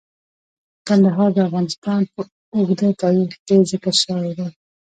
[0.87, 2.21] کندهار د افغانستان په
[2.55, 4.47] اوږده تاریخ کې ذکر شوی دی.